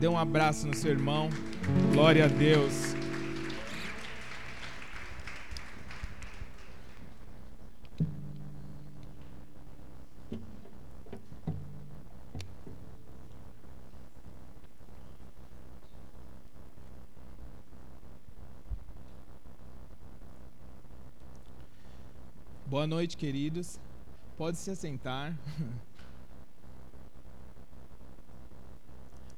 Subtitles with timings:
[0.00, 1.28] Dê um abraço no seu irmão.
[1.92, 2.94] Glória a Deus.
[22.66, 23.80] Boa noite, queridos.
[24.36, 25.36] Pode se assentar.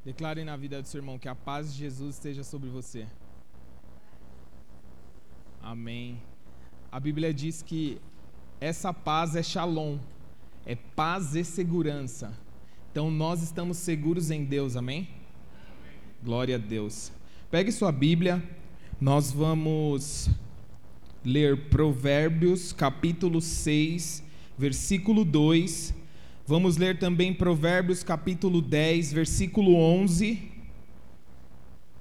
[0.03, 3.07] Declare na vida do seu irmão que a paz de Jesus esteja sobre você.
[5.63, 6.23] Amém.
[6.91, 8.01] A Bíblia diz que
[8.59, 9.99] essa paz é shalom,
[10.65, 12.33] é paz e segurança.
[12.91, 15.07] Então nós estamos seguros em Deus, amém?
[16.25, 17.13] Glória a Deus.
[17.51, 18.43] Pegue sua Bíblia,
[18.99, 20.31] nós vamos
[21.23, 24.25] ler Provérbios capítulo 6,
[24.57, 26.00] versículo 2.
[26.51, 30.51] Vamos ler também Provérbios capítulo 10, versículo 11.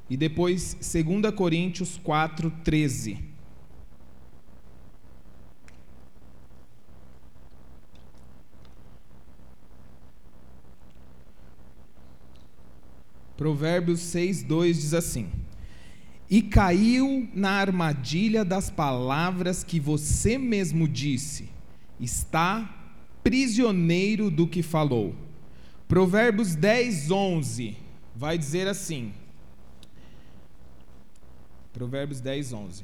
[0.10, 3.20] E depois 2 Coríntios 4, 13.
[13.38, 15.30] Provérbios 6, 2 diz assim:
[16.28, 21.50] e caiu na armadilha das palavras que você mesmo disse,
[22.00, 22.79] está
[23.30, 25.14] prisioneiro do que falou.
[25.88, 27.78] Provérbios 10, 11
[28.16, 29.14] vai dizer assim.
[31.72, 32.84] Provérbios 10, 11.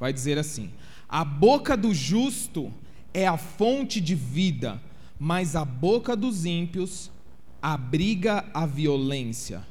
[0.00, 0.72] Vai dizer assim:
[1.08, 2.74] A boca do justo
[3.14, 4.82] é a fonte de vida,
[5.16, 7.12] mas a boca dos ímpios
[7.62, 9.64] abriga a violência.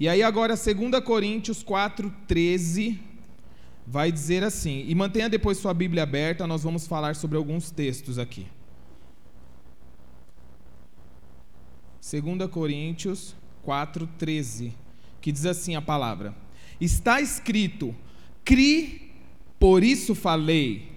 [0.00, 2.98] E aí agora 2 Coríntios 4:13
[3.86, 8.18] vai dizer assim, e mantenha depois sua Bíblia aberta, nós vamos falar sobre alguns textos
[8.18, 8.46] aqui.
[12.00, 14.72] 2 Coríntios 4:13,
[15.20, 16.34] que diz assim a palavra:
[16.80, 17.94] Está escrito:
[18.44, 19.12] Cri,
[19.58, 20.94] por isso falei.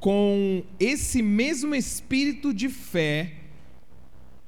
[0.00, 3.34] Com esse mesmo espírito de fé,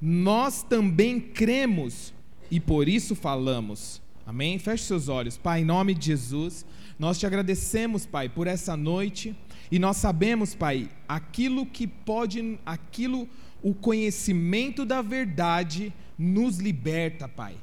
[0.01, 2.13] nós também cremos
[2.49, 4.01] e por isso falamos.
[4.25, 4.57] Amém?
[4.57, 5.37] Feche seus olhos.
[5.37, 6.65] Pai, em nome de Jesus,
[7.01, 9.35] nós te agradecemos, Pai, por essa noite.
[9.71, 13.27] E nós sabemos, Pai, aquilo que pode, aquilo,
[13.63, 17.55] o conhecimento da verdade nos liberta, Pai.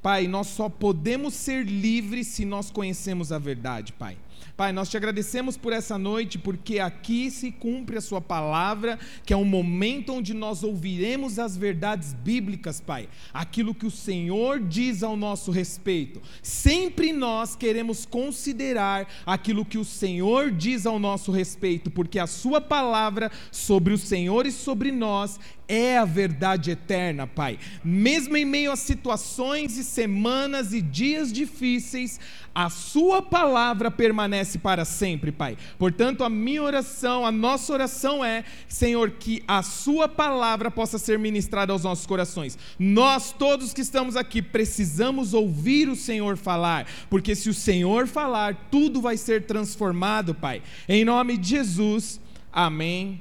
[0.00, 4.16] Pai, nós só podemos ser livres se nós conhecemos a verdade, Pai.
[4.56, 9.34] Pai, nós te agradecemos por essa noite, porque aqui se cumpre a Sua palavra, que
[9.34, 15.02] é um momento onde nós ouviremos as verdades bíblicas, Pai, aquilo que o Senhor diz
[15.02, 16.22] ao nosso respeito.
[16.42, 22.58] Sempre nós queremos considerar aquilo que o Senhor diz ao nosso respeito, porque a Sua
[22.58, 25.38] palavra sobre o Senhor e sobre nós
[25.68, 27.58] é a verdade eterna, Pai.
[27.84, 32.20] Mesmo em meio a situações e semanas e dias difíceis,
[32.54, 35.58] a Sua palavra permanece para sempre, Pai.
[35.78, 41.18] Portanto, a minha oração, a nossa oração é, Senhor, que a Sua palavra possa ser
[41.18, 42.56] ministrada aos nossos corações.
[42.78, 48.68] Nós, todos que estamos aqui, precisamos ouvir o Senhor falar, porque se o Senhor falar,
[48.70, 50.62] tudo vai ser transformado, Pai.
[50.88, 52.20] Em nome de Jesus,
[52.52, 53.20] amém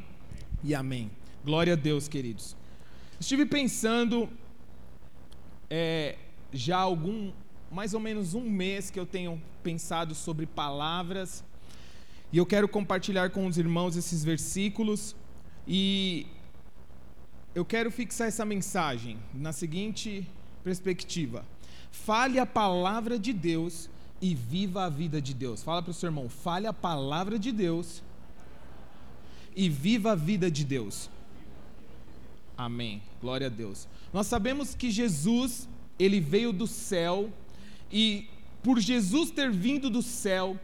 [0.63, 1.11] e amém.
[1.45, 2.57] Glória a Deus, queridos.
[3.19, 4.27] Estive pensando
[5.69, 6.17] é,
[6.51, 7.31] já algum,
[7.71, 11.43] mais ou menos um mês que eu tenho pensado sobre palavras
[12.33, 15.15] e eu quero compartilhar com os irmãos esses versículos
[15.67, 16.25] e
[17.53, 20.27] eu quero fixar essa mensagem na seguinte
[20.63, 21.45] perspectiva:
[21.91, 23.87] fale a palavra de Deus
[24.19, 25.61] e viva a vida de Deus.
[25.61, 28.01] Fala para o seu irmão: fale a palavra de Deus
[29.55, 31.13] e viva a vida de Deus.
[32.57, 33.01] Amém.
[33.21, 33.87] Glória a Deus.
[34.13, 35.67] Nós sabemos que Jesus,
[35.99, 37.29] ele veio do céu
[37.91, 38.27] e
[38.63, 40.59] por Jesus ter vindo do céu,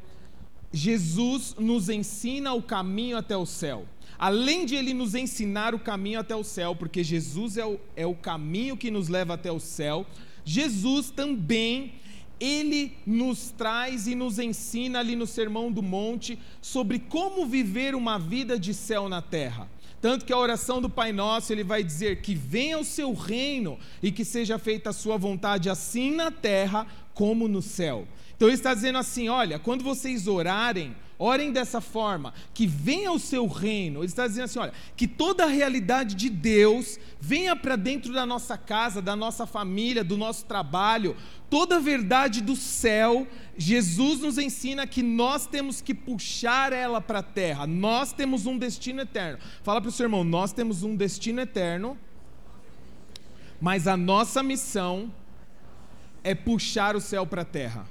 [0.74, 3.86] Jesus nos ensina o caminho até o céu.
[4.18, 8.06] Além de ele nos ensinar o caminho até o céu, porque Jesus é o, é
[8.06, 10.06] o caminho que nos leva até o céu,
[10.46, 11.94] Jesus também
[12.40, 18.18] ele nos traz e nos ensina ali no Sermão do Monte sobre como viver uma
[18.18, 19.70] vida de céu na terra.
[20.02, 23.78] Tanto que a oração do Pai Nosso, ele vai dizer que venha o seu reino
[24.02, 28.08] e que seja feita a sua vontade assim na terra como no céu.
[28.36, 33.20] Então ele está dizendo assim: olha, quando vocês orarem, orem dessa forma, que venha o
[33.20, 34.00] seu reino.
[34.00, 38.26] Ele está dizendo assim: olha, que toda a realidade de Deus venha para dentro da
[38.26, 41.16] nossa casa, da nossa família, do nosso trabalho,
[41.50, 43.28] toda a verdade do céu.
[43.56, 48.58] Jesus nos ensina que nós temos que puxar ela para a terra, nós temos um
[48.58, 49.38] destino eterno.
[49.62, 51.98] Fala para o seu irmão: nós temos um destino eterno
[53.60, 55.14] Mas a nossa missão
[56.24, 57.86] é puxar o céu para a terra.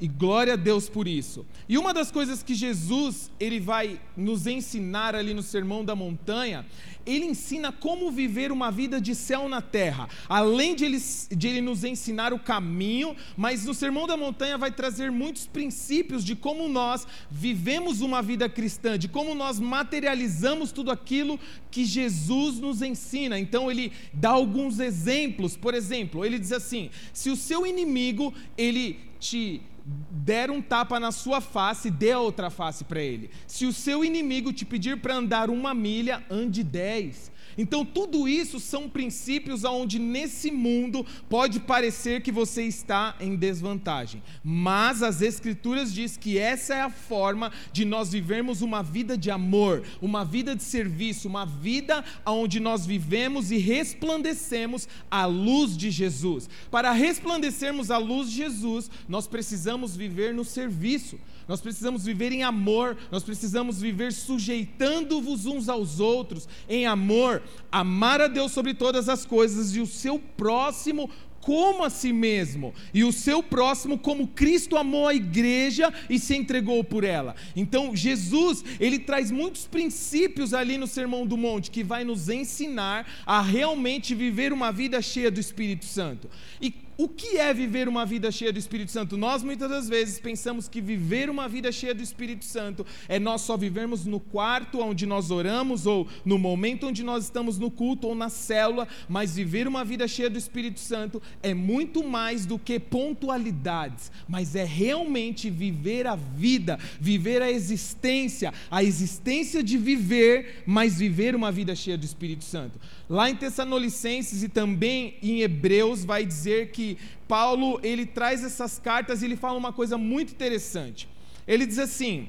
[0.00, 1.44] E glória a Deus por isso.
[1.68, 6.64] E uma das coisas que Jesus ele vai nos ensinar ali no Sermão da Montanha,
[7.04, 10.08] ele ensina como viver uma vida de céu na terra.
[10.26, 10.98] Além de ele,
[11.30, 16.24] de ele nos ensinar o caminho, mas no Sermão da Montanha vai trazer muitos princípios
[16.24, 21.38] de como nós vivemos uma vida cristã, de como nós materializamos tudo aquilo
[21.70, 23.38] que Jesus nos ensina.
[23.38, 25.58] Então ele dá alguns exemplos.
[25.58, 31.12] Por exemplo, ele diz assim: se o seu inimigo ele te der um tapa na
[31.12, 33.30] sua face, dê outra face para ele.
[33.46, 37.30] Se o seu inimigo te pedir para andar uma milha, ande dez.
[37.60, 44.22] Então, tudo isso são princípios onde nesse mundo pode parecer que você está em desvantagem.
[44.42, 49.30] Mas as Escrituras diz que essa é a forma de nós vivermos uma vida de
[49.30, 55.90] amor, uma vida de serviço, uma vida onde nós vivemos e resplandecemos a luz de
[55.90, 56.48] Jesus.
[56.70, 61.18] Para resplandecermos a luz de Jesus, nós precisamos viver no serviço
[61.50, 67.42] nós precisamos viver em amor, nós precisamos viver sujeitando-vos uns aos outros em amor,
[67.72, 71.10] amar a Deus sobre todas as coisas e o seu próximo
[71.40, 76.36] como a si mesmo, e o seu próximo como Cristo amou a igreja e se
[76.36, 77.34] entregou por ela.
[77.56, 83.24] Então, Jesus, ele traz muitos princípios ali no Sermão do Monte que vai nos ensinar
[83.26, 86.30] a realmente viver uma vida cheia do Espírito Santo.
[86.60, 89.16] E o que é viver uma vida cheia do Espírito Santo?
[89.16, 93.40] Nós muitas das vezes pensamos que viver uma vida cheia do Espírito Santo é nós
[93.40, 98.06] só vivermos no quarto onde nós oramos, ou no momento onde nós estamos no culto,
[98.06, 102.58] ou na célula, mas viver uma vida cheia do Espírito Santo é muito mais do
[102.58, 110.64] que pontualidades, mas é realmente viver a vida, viver a existência, a existência de viver,
[110.66, 112.78] mas viver uma vida cheia do Espírito Santo.
[113.08, 116.89] Lá em Tessalonicenses e também em Hebreus vai dizer que
[117.28, 121.08] Paulo ele traz essas cartas e ele fala uma coisa muito interessante.
[121.46, 122.28] Ele diz assim: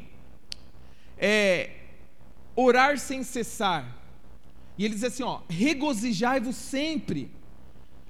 [1.18, 1.69] é,
[2.56, 3.98] orar sem cessar.
[4.78, 7.30] E ele diz assim: ó, regozijai-vos sempre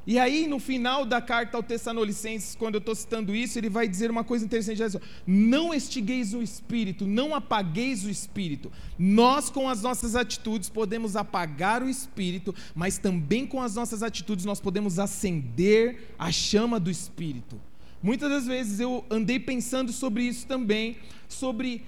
[0.05, 3.87] e aí, no final da carta ao Tessalonicenses, quando eu estou citando isso, ele vai
[3.87, 8.71] dizer uma coisa interessante: assim, não estigueis o espírito, não apagueis o espírito.
[8.97, 14.43] Nós, com as nossas atitudes, podemos apagar o espírito, mas também com as nossas atitudes,
[14.43, 17.61] nós podemos acender a chama do espírito.
[18.01, 20.97] Muitas das vezes eu andei pensando sobre isso também,
[21.29, 21.83] sobre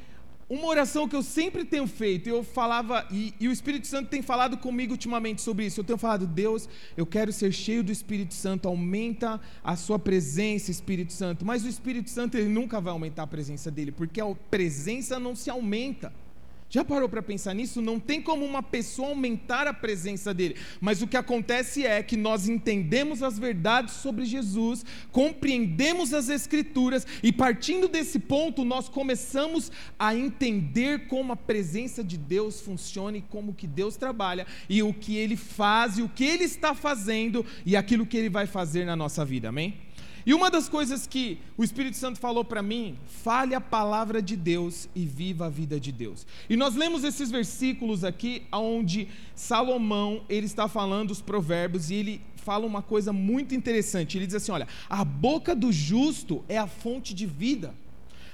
[0.54, 4.22] uma oração que eu sempre tenho feito, eu falava, e, e, o Espírito Santo tem
[4.22, 5.80] falado comigo ultimamente sobre isso.
[5.80, 10.70] Eu tenho falado, Deus, eu quero ser cheio do Espírito Santo, aumenta a sua presença,
[10.70, 11.44] Espírito Santo.
[11.44, 15.36] Mas o Espírito Santo, ele nunca vai aumentar a presença dele, porque a presença não
[15.36, 16.14] se aumenta.
[16.74, 17.84] Já parou para pensar nisso?
[17.84, 22.18] Não tem como uma pessoa aumentar a presença dele, mas o que acontece é que
[22.18, 29.72] nós entendemos as verdades sobre Jesus, compreendemos as Escrituras e, partindo desse ponto, nós começamos
[30.00, 34.92] a entender como a presença de Deus funciona e como que Deus trabalha e o
[34.96, 38.84] que ele faz e o que ele está fazendo e aquilo que ele vai fazer
[38.84, 39.78] na nossa vida, amém?
[40.26, 44.36] E uma das coisas que o Espírito Santo falou para mim, fale a palavra de
[44.36, 46.26] Deus e viva a vida de Deus.
[46.50, 52.22] E nós lemos esses versículos aqui onde Salomão, ele está falando os provérbios e ele
[52.38, 54.18] fala uma coisa muito interessante.
[54.18, 57.74] Ele diz assim, olha, a boca do justo é a fonte de vida,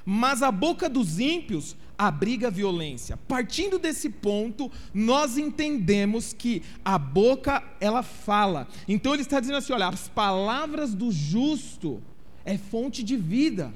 [0.06, 3.18] mas a boca dos ímpios abriga violência.
[3.27, 8.68] Partindo desse ponto, nós entendemos que a boca ela fala.
[8.88, 12.01] Então ele está dizendo assim, olha, as palavras do justo
[12.46, 13.74] é fonte de vida,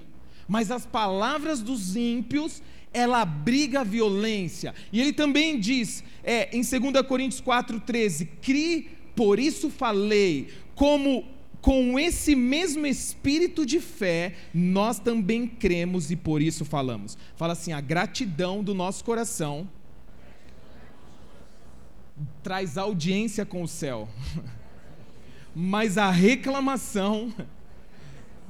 [0.48, 2.62] mas as palavras dos ímpios
[2.94, 4.74] ela abriga violência.
[4.92, 11.26] E ele também diz, é, em 2 Coríntios 4,13: Cri, por isso falei, como
[11.64, 17.18] com esse mesmo espírito de fé, nós também cremos e por isso falamos.
[17.38, 19.70] Fala assim: a gratidão do nosso coração
[22.44, 24.10] traz audiência com o céu,
[25.56, 27.34] mas a reclamação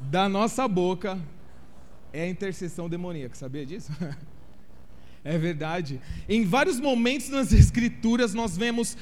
[0.10, 1.22] da nossa boca
[2.12, 3.91] é a intercessão demoníaca, sabia disso?
[5.25, 6.01] É verdade.
[6.27, 8.98] Em vários momentos nas Escrituras nós vemos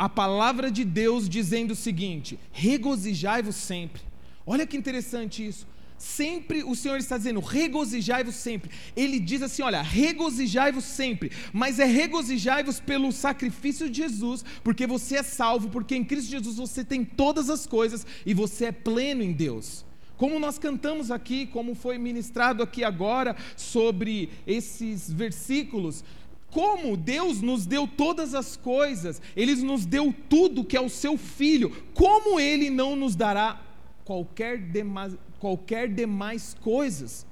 [0.00, 4.00] a palavra de Deus dizendo o seguinte: regozijai-vos sempre.
[4.46, 5.68] Olha que interessante isso.
[5.98, 8.70] Sempre o Senhor está dizendo, regozijai-vos sempre.
[8.96, 15.16] Ele diz assim: olha, regozijai-vos sempre, mas é regozijai-vos pelo sacrifício de Jesus, porque você
[15.16, 19.22] é salvo, porque em Cristo Jesus você tem todas as coisas e você é pleno
[19.22, 19.84] em Deus.
[20.16, 26.02] Como nós cantamos aqui, como foi ministrado aqui agora sobre esses versículos,
[26.50, 31.16] como Deus nos deu todas as coisas, Ele nos deu tudo que é o seu
[31.16, 33.60] Filho, como Ele não nos dará
[34.04, 37.26] qualquer demais, qualquer demais coisas?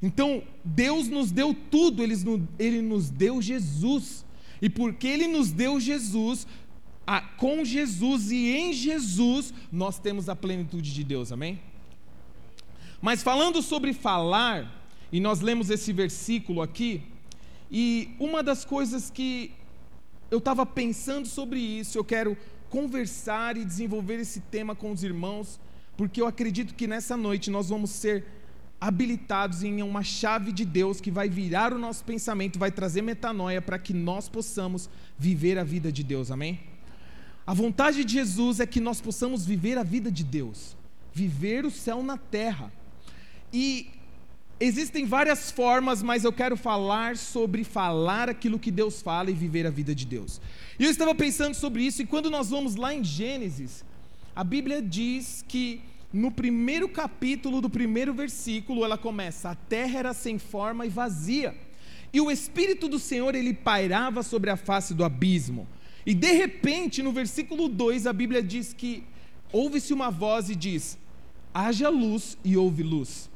[0.00, 2.14] Então, Deus nos deu tudo, Ele,
[2.58, 4.24] Ele nos deu Jesus,
[4.60, 6.46] e porque Ele nos deu Jesus,
[7.06, 11.60] a, com Jesus e em Jesus, nós temos a plenitude de Deus, amém?
[13.00, 14.82] Mas falando sobre falar,
[15.12, 17.02] e nós lemos esse versículo aqui,
[17.70, 19.52] e uma das coisas que
[20.30, 22.36] eu estava pensando sobre isso, eu quero
[22.68, 25.60] conversar e desenvolver esse tema com os irmãos,
[25.96, 28.24] porque eu acredito que nessa noite nós vamos ser
[28.80, 33.62] habilitados em uma chave de Deus que vai virar o nosso pensamento, vai trazer metanoia
[33.62, 36.60] para que nós possamos viver a vida de Deus, amém?
[37.46, 40.76] A vontade de Jesus é que nós possamos viver a vida de Deus,
[41.12, 42.72] viver o céu na terra.
[43.52, 43.88] E
[44.64, 49.66] Existem várias formas, mas eu quero falar sobre falar aquilo que Deus fala e viver
[49.66, 50.40] a vida de Deus.
[50.78, 53.84] E eu estava pensando sobre isso, e quando nós vamos lá em Gênesis,
[54.34, 60.14] a Bíblia diz que no primeiro capítulo do primeiro versículo, ela começa: A terra era
[60.14, 61.54] sem forma e vazia,
[62.10, 65.68] e o Espírito do Senhor ele pairava sobre a face do abismo.
[66.06, 69.04] E de repente, no versículo 2, a Bíblia diz que
[69.52, 70.96] ouve-se uma voz e diz:
[71.52, 73.33] Haja luz e houve luz.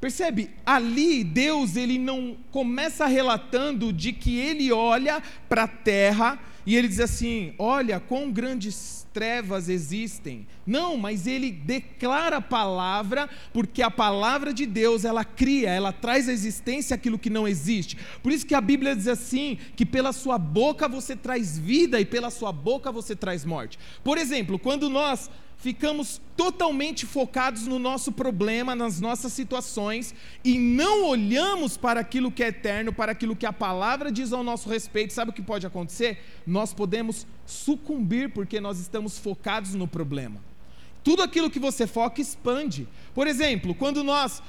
[0.00, 0.50] Percebe?
[0.64, 6.86] Ali Deus ele não começa relatando de que ele olha para a terra e ele
[6.86, 10.46] diz assim: "Olha quão grandes trevas existem".
[10.64, 16.28] Não, mas ele declara a palavra, porque a palavra de Deus, ela cria, ela traz
[16.28, 17.96] à existência aquilo que não existe.
[18.22, 22.04] Por isso que a Bíblia diz assim, que pela sua boca você traz vida e
[22.04, 23.78] pela sua boca você traz morte.
[24.04, 31.04] Por exemplo, quando nós ficamos totalmente focados no nosso problema, nas nossas situações, e não
[31.06, 35.12] olhamos para aquilo que é eterno, para aquilo que a palavra diz ao nosso respeito,
[35.12, 36.24] sabe o que pode acontecer?
[36.46, 40.40] Nós podemos sucumbir porque nós estamos focados no problema.
[41.02, 42.86] Tudo aquilo que você foca expande.
[43.14, 44.42] Por exemplo, quando nós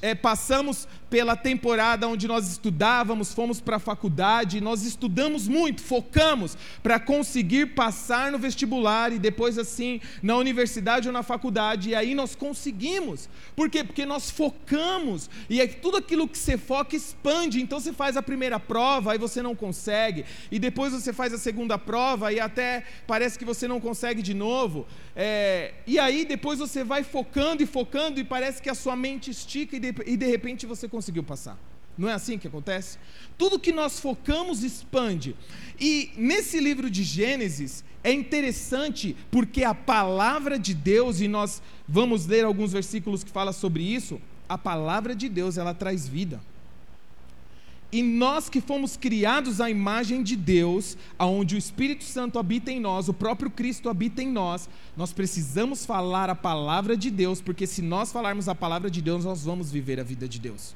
[0.00, 6.56] é, passamos pela temporada onde nós estudávamos, fomos para a faculdade, nós estudamos muito, focamos
[6.82, 12.14] para conseguir passar no vestibular e depois assim na universidade ou na faculdade, e aí
[12.14, 13.28] nós conseguimos.
[13.54, 13.84] Por quê?
[13.84, 17.60] Porque nós focamos, e é tudo aquilo que você foca expande.
[17.60, 21.38] Então você faz a primeira prova, aí você não consegue, e depois você faz a
[21.38, 24.86] segunda prova, e até parece que você não consegue de novo.
[25.14, 29.30] É, e aí depois você vai focando e focando, e parece que a sua mente
[29.30, 31.58] estica, e de, e de repente você conseguiu passar.
[31.96, 32.98] Não é assim que acontece?
[33.38, 35.36] Tudo que nós focamos expande.
[35.78, 42.26] E nesse livro de Gênesis é interessante porque a palavra de Deus, e nós vamos
[42.26, 46.40] ler alguns versículos que falam sobre isso, a palavra de Deus ela traz vida.
[47.94, 52.80] E nós que fomos criados à imagem de Deus, aonde o Espírito Santo habita em
[52.80, 57.68] nós, o próprio Cristo habita em nós, nós precisamos falar a palavra de Deus, porque
[57.68, 60.74] se nós falarmos a palavra de Deus, nós vamos viver a vida de Deus.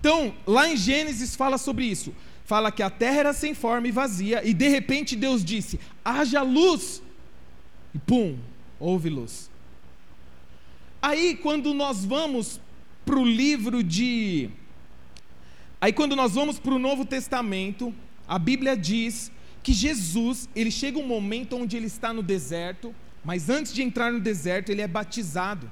[0.00, 2.14] Então, lá em Gênesis fala sobre isso.
[2.46, 6.40] Fala que a terra era sem forma e vazia, e de repente Deus disse: haja
[6.40, 7.02] luz.
[7.94, 8.38] E pum,
[8.80, 9.50] houve luz.
[11.02, 12.58] Aí, quando nós vamos
[13.04, 14.48] para o livro de.
[15.80, 17.94] Aí, quando nós vamos para o Novo Testamento,
[18.26, 19.30] a Bíblia diz
[19.62, 24.12] que Jesus, ele chega um momento onde ele está no deserto, mas antes de entrar
[24.12, 25.70] no deserto, ele é batizado.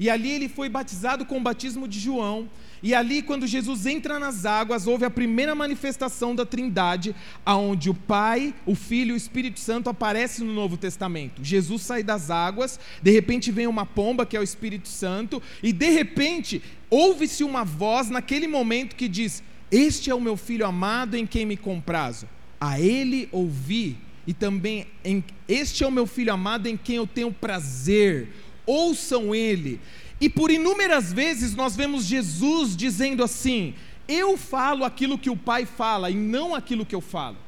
[0.00, 2.48] E ali ele foi batizado com o batismo de João.
[2.80, 7.14] E ali, quando Jesus entra nas águas, houve a primeira manifestação da Trindade,
[7.44, 11.42] aonde o Pai, o Filho e o Espírito Santo aparecem no Novo Testamento.
[11.42, 15.72] Jesus sai das águas, de repente vem uma pomba, que é o Espírito Santo, e
[15.72, 21.16] de repente ouve-se uma voz naquele momento que diz: Este é o meu filho amado
[21.16, 22.28] em quem me comprazo.
[22.60, 27.06] A ele ouvi, e também em, este é o meu filho amado em quem eu
[27.06, 28.28] tenho prazer
[28.68, 29.80] ouçam Ele.
[30.20, 33.74] E por inúmeras vezes nós vemos Jesus dizendo assim:
[34.06, 37.38] Eu falo aquilo que o Pai fala e não aquilo que eu falo.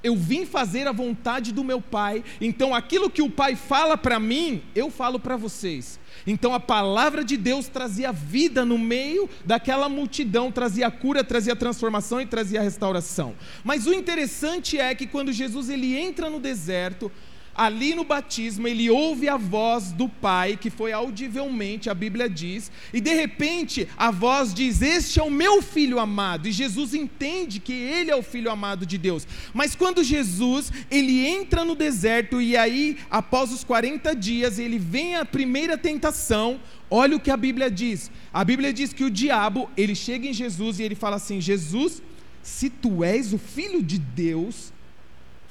[0.00, 4.20] Eu vim fazer a vontade do meu Pai, então aquilo que o Pai fala para
[4.20, 5.98] mim, eu falo para vocês.
[6.30, 12.20] Então a palavra de Deus trazia vida no meio daquela multidão, trazia cura, trazia transformação
[12.20, 13.34] e trazia restauração.
[13.64, 17.10] Mas o interessante é que quando Jesus ele entra no deserto,
[17.58, 22.70] ali no batismo, ele ouve a voz do Pai, que foi audivelmente, a Bíblia diz,
[22.94, 27.58] e de repente a voz diz: Este é o meu filho amado, e Jesus entende
[27.58, 29.26] que ele é o filho amado de Deus.
[29.52, 35.16] Mas quando Jesus, ele entra no deserto, e aí, após os 40 dias, ele vem
[35.16, 38.08] a primeira tentação, olha o que a Bíblia diz.
[38.32, 42.00] A Bíblia diz que o diabo, ele chega em Jesus e ele fala assim: Jesus,
[42.40, 44.72] se tu és o filho de Deus,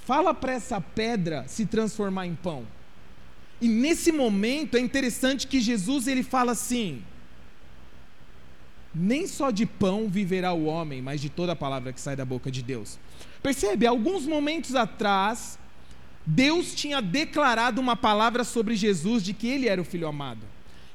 [0.08, 2.66] fala para essa pedra se transformar em pão.
[3.60, 7.04] E nesse momento é interessante que Jesus ele fala assim:
[8.96, 12.24] nem só de pão viverá o homem, mas de toda a palavra que sai da
[12.24, 12.98] boca de Deus.
[13.44, 13.86] Percebe?
[13.86, 15.60] Alguns momentos atrás,
[16.26, 20.46] Deus tinha declarado uma palavra sobre Jesus de que ele era o filho amado.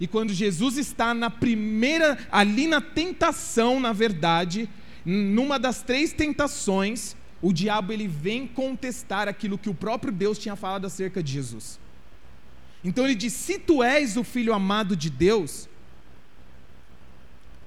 [0.01, 4.69] E quando Jesus está na primeira, ali na tentação, na verdade,
[5.05, 10.55] numa das três tentações, o diabo ele vem contestar aquilo que o próprio Deus tinha
[10.55, 11.79] falado acerca de Jesus.
[12.85, 15.69] Então ele diz: Se tu és o filho amado de Deus,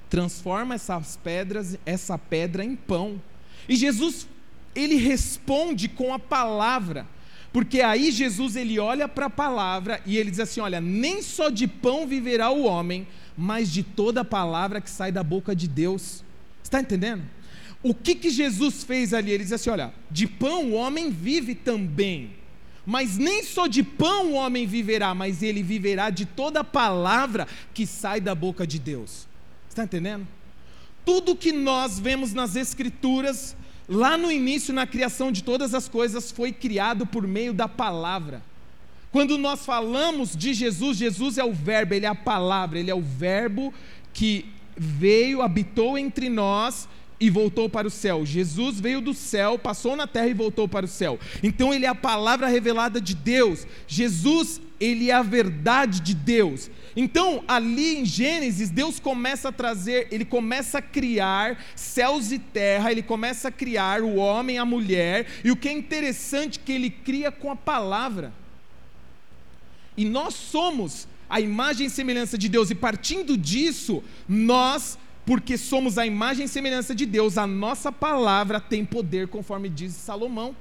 [0.10, 3.22] transforma essas pedras, essa pedra em pão.
[3.68, 4.28] E Jesus
[4.74, 7.06] ele responde com a palavra.
[7.52, 11.50] Porque aí Jesus ele olha para a palavra e ele diz assim: Olha, nem só
[11.50, 15.68] de pão viverá o homem, mas de toda a palavra que sai da boca de
[15.68, 16.24] Deus.
[16.64, 17.24] Está entendendo?
[17.86, 19.30] O que, que Jesus fez ali?
[19.30, 22.32] Ele diz assim: Olha, de pão o homem vive também.
[22.84, 27.86] Mas nem só de pão o homem viverá, mas ele viverá de toda palavra que
[27.86, 29.28] sai da boca de Deus.
[29.70, 30.28] Está entendendo?
[31.06, 33.56] Tudo que nós vemos nas Escrituras,
[33.88, 38.42] lá no início, na criação de todas as coisas, foi criado por meio da palavra.
[39.12, 42.96] Quando nós falamos de Jesus, Jesus é o Verbo, Ele é a palavra, Ele é
[42.96, 43.72] o Verbo
[44.12, 44.44] que
[44.76, 46.88] veio, habitou entre nós
[47.20, 48.26] e voltou para o céu.
[48.26, 51.20] Jesus veio do céu, passou na terra e voltou para o céu.
[51.42, 53.66] Então ele é a palavra revelada de Deus.
[53.88, 56.70] Jesus, ele é a verdade de Deus.
[56.96, 62.90] Então, ali em Gênesis, Deus começa a trazer, ele começa a criar céus e terra,
[62.90, 66.90] ele começa a criar o homem, a mulher, e o que é interessante que ele
[66.90, 68.32] cria com a palavra.
[69.98, 75.98] E nós somos a imagem e semelhança de Deus, e partindo disso, nós porque somos
[75.98, 80.56] a imagem e semelhança de Deus, a nossa palavra tem poder, conforme diz Salomão.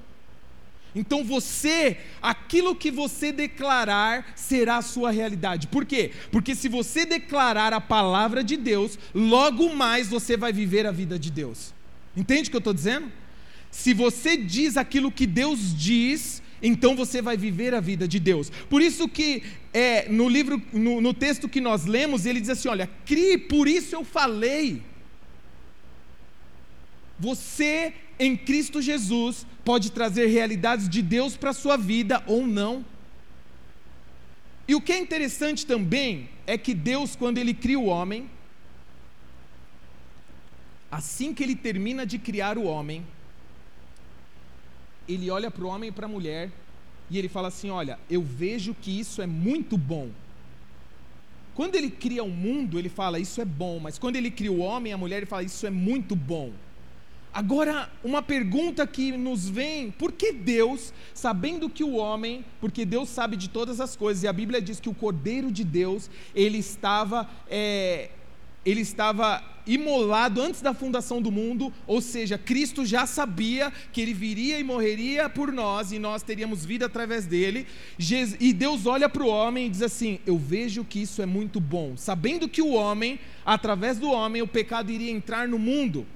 [0.94, 5.66] Então você, aquilo que você declarar será a sua realidade.
[5.66, 6.12] Por quê?
[6.30, 11.18] Porque se você declarar a palavra de Deus, logo mais você vai viver a vida
[11.18, 11.74] de Deus.
[12.16, 13.10] Entende o que eu estou dizendo?
[13.72, 18.50] Se você diz aquilo que Deus diz, então você vai viver a vida de Deus.
[18.70, 22.68] Por isso que é, no livro, no, no texto que nós lemos, ele diz assim:
[22.68, 24.82] olha, crie, por isso eu falei.
[27.20, 32.82] Você em Cristo Jesus pode trazer realidades de Deus para a sua vida ou não.
[34.66, 38.30] E o que é interessante também é que Deus, quando Ele cria o homem,
[40.90, 43.04] assim que Ele termina de criar o homem,
[45.08, 46.50] ele olha para o homem e para a mulher
[47.10, 50.08] e ele fala assim: Olha, eu vejo que isso é muito bom.
[51.54, 54.50] Quando ele cria o um mundo, ele fala isso é bom, mas quando ele cria
[54.50, 56.52] o homem e a mulher, ele fala isso é muito bom.
[57.32, 63.08] Agora, uma pergunta que nos vem: por que Deus, sabendo que o homem, porque Deus
[63.08, 66.58] sabe de todas as coisas, e a Bíblia diz que o Cordeiro de Deus, ele
[66.58, 68.10] estava é,
[68.64, 74.12] ele estava imolado antes da fundação do mundo, ou seja, Cristo já sabia que ele
[74.12, 77.66] viria e morreria por nós e nós teríamos vida através dele.
[78.40, 81.60] E Deus olha para o homem e diz assim: Eu vejo que isso é muito
[81.60, 86.06] bom, sabendo que o homem, através do homem, o pecado iria entrar no mundo.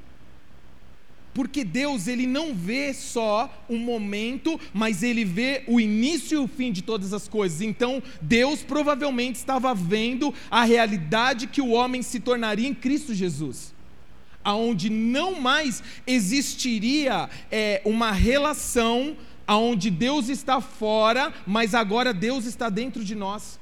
[1.34, 6.48] Porque Deus, ele não vê só um momento, mas ele vê o início e o
[6.48, 7.60] fim de todas as coisas.
[7.60, 13.72] Então, Deus provavelmente estava vendo a realidade que o homem se tornaria em Cristo Jesus.
[14.42, 22.68] Aonde não mais existiria é, uma relação aonde Deus está fora, mas agora Deus está
[22.68, 23.58] dentro de nós.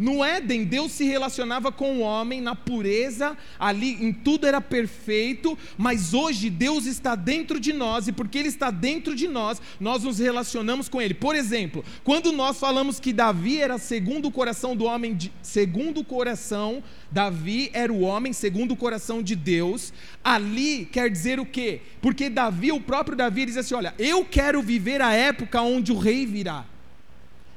[0.00, 5.58] No Éden, Deus se relacionava com o homem na pureza, ali em tudo era perfeito,
[5.76, 10.02] mas hoje Deus está dentro de nós e porque Ele está dentro de nós, nós
[10.02, 11.12] nos relacionamos com Ele.
[11.12, 16.00] Por exemplo, quando nós falamos que Davi era segundo o coração do homem, de, segundo
[16.00, 19.92] o coração, Davi era o homem segundo o coração de Deus,
[20.24, 21.82] ali quer dizer o quê?
[22.00, 25.98] Porque Davi, o próprio Davi, diz assim: Olha, eu quero viver a época onde o
[25.98, 26.64] rei virá.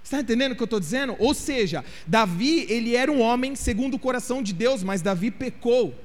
[0.03, 1.15] Está entendendo o que eu estou dizendo?
[1.17, 5.95] Ou seja, Davi, ele era um homem segundo o coração de Deus, mas Davi pecou.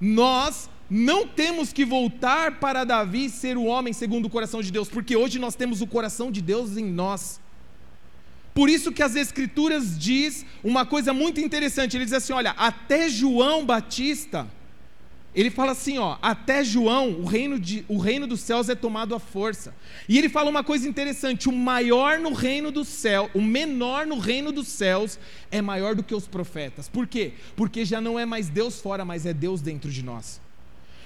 [0.00, 4.88] Nós não temos que voltar para Davi ser o homem segundo o coração de Deus,
[4.88, 7.40] porque hoje nós temos o coração de Deus em nós.
[8.52, 13.08] Por isso que as escrituras diz uma coisa muito interessante, ele diz assim, olha, até
[13.08, 14.46] João Batista,
[15.34, 19.14] ele fala assim, ó, até João, o reino, de, o reino dos céus é tomado
[19.14, 19.72] à força.
[20.08, 24.18] E ele fala uma coisa interessante: o maior no reino do céu, o menor no
[24.18, 26.88] reino dos céus é maior do que os profetas.
[26.88, 27.34] Por quê?
[27.54, 30.40] Porque já não é mais Deus fora, mas é Deus dentro de nós.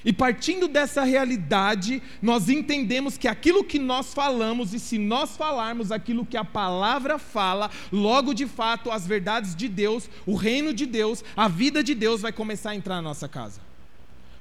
[0.06, 5.90] E partindo dessa realidade, nós entendemos que aquilo que nós falamos, e se nós falarmos
[5.90, 10.84] aquilo que a palavra fala, logo de fato as verdades de Deus, o reino de
[10.84, 13.73] Deus, a vida de Deus vai começar a entrar na nossa casa.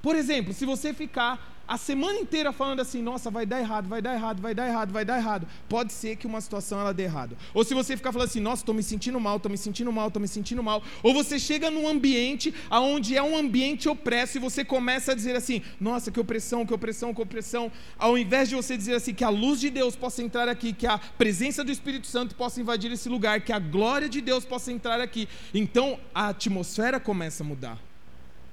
[0.04, 4.02] Por exemplo, se você ficar a semana inteira falando assim, nossa, vai dar errado, vai
[4.02, 7.04] dar errado, vai dar errado, vai dar errado, pode ser que uma situação ela dê
[7.04, 7.38] errado.
[7.54, 10.10] Ou se você ficar falando assim, nossa, estou me sentindo mal, estou me sentindo mal,
[10.10, 10.84] estou me sentindo mal.
[11.02, 15.38] Ou você chega num ambiente onde é um ambiente opresso e você começa a dizer
[15.38, 17.72] assim, nossa, que opressão, que opressão, que opressão.
[17.98, 20.86] Ao invés de você dizer assim, que a luz de Deus possa entrar aqui, que
[20.86, 24.70] a presença do Espírito Santo possa invadir esse lugar, que a glória de Deus possa
[24.70, 25.30] entrar aqui.
[25.54, 27.80] Então a atmosfera começa a mudar.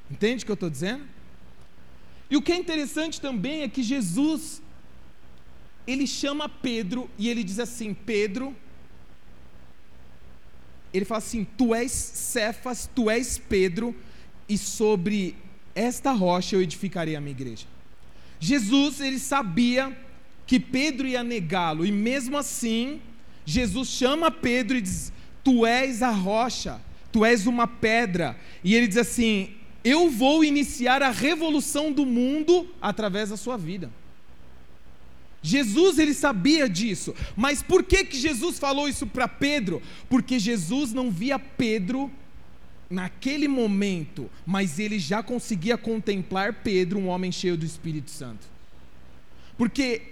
[0.09, 1.20] Entende o que eu estou dizendo?
[2.31, 4.63] E o que é interessante também é que Jesus,
[5.87, 8.55] ele chama Pedro e ele diz assim: Pedro,
[10.95, 13.95] ele fala assim: Tu és Cefas, tu és Pedro,
[14.49, 15.35] e sobre
[15.75, 17.67] esta rocha eu edificarei a minha igreja.
[18.39, 19.97] Jesus, ele sabia
[20.47, 23.01] que Pedro ia negá-lo, e mesmo assim,
[23.45, 25.13] Jesus chama Pedro e diz:
[25.43, 26.81] Tu és a rocha,
[27.13, 28.39] tu és uma pedra.
[28.63, 33.91] E ele diz assim: eu vou iniciar a revolução do mundo através da sua vida.
[35.43, 39.81] Jesus ele sabia disso, mas por que que Jesus falou isso para Pedro?
[40.09, 42.11] Porque Jesus não via Pedro
[42.91, 48.47] naquele momento, mas ele já conseguia contemplar Pedro, um homem cheio do Espírito Santo.
[49.57, 50.03] Porque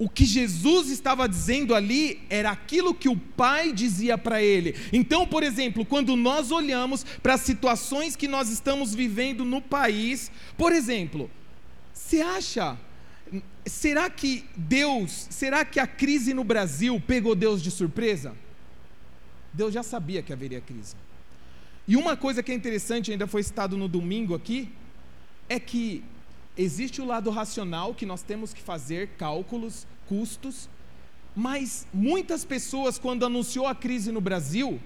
[0.00, 4.74] o que Jesus estava dizendo ali era aquilo que o Pai dizia para ele.
[4.94, 10.32] Então, por exemplo, quando nós olhamos para as situações que nós estamos vivendo no país,
[10.56, 11.30] por exemplo,
[11.92, 12.78] você acha,
[13.66, 18.34] será que Deus, será que a crise no Brasil pegou Deus de surpresa?
[19.52, 20.96] Deus já sabia que haveria crise.
[21.86, 24.70] E uma coisa que é interessante, ainda foi citado no domingo aqui,
[25.46, 26.02] é que
[26.56, 30.68] Existe o lado racional que nós temos que fazer cálculos, custos,
[31.34, 34.80] mas muitas pessoas, quando anunciou a crise no Brasil,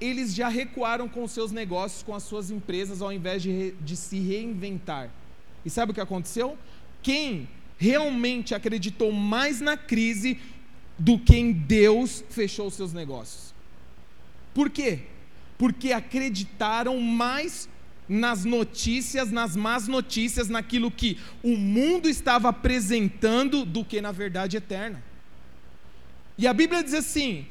[0.00, 4.18] eles já recuaram com seus negócios, com as suas empresas, ao invés de, de se
[4.18, 5.10] reinventar.
[5.64, 6.56] E sabe o que aconteceu?
[7.02, 10.38] Quem realmente acreditou mais na crise
[10.98, 13.54] do que em Deus fechou seus negócios.
[14.54, 15.00] Por quê?
[15.58, 17.68] Porque acreditaram mais
[18.08, 24.56] nas notícias, nas más notícias, naquilo que o mundo estava apresentando, do que na verdade
[24.56, 25.02] eterna.
[26.38, 27.46] E a Bíblia diz assim: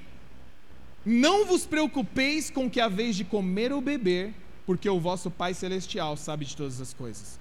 [1.05, 4.33] Não vos preocupeis com que haveis de comer ou beber,
[4.65, 7.39] porque o vosso Pai Celestial sabe de todas as coisas.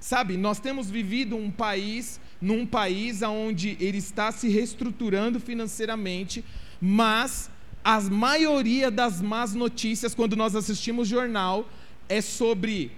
[0.00, 6.42] Sabe, nós temos vivido um país, num país onde ele está se reestruturando financeiramente,
[6.80, 7.50] mas
[7.84, 11.68] a maioria das más notícias, quando nós assistimos jornal,
[12.10, 12.90] é sobre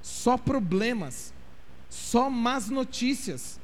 [0.00, 1.34] só problemas,
[1.90, 3.60] só más notícias.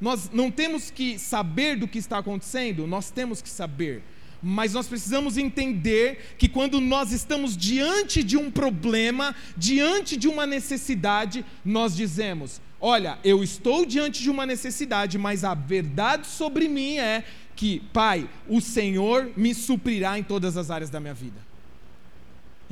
[0.00, 4.02] Nós não temos que saber do que está acontecendo, nós temos que saber.
[4.42, 10.46] Mas nós precisamos entender que quando nós estamos diante de um problema, diante de uma
[10.46, 16.96] necessidade, nós dizemos: Olha, eu estou diante de uma necessidade, mas a verdade sobre mim
[16.96, 17.22] é
[17.54, 21.49] que, Pai, o Senhor me suprirá em todas as áreas da minha vida.